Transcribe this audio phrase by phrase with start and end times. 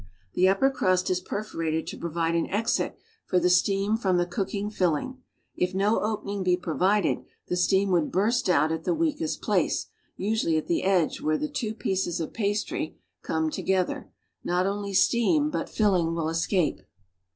[0.33, 4.71] The upper crust is perforated to provide an exit for tlie steam from the cooking
[4.71, 5.21] tilling;
[5.55, 9.89] if no opening l)e ])ro\ ided, the steam would burst out at the weakest place,
[10.17, 14.09] usually at the edge where the two jiieces of pastry come together;
[14.43, 16.81] "iiol only steam, but filling will escape.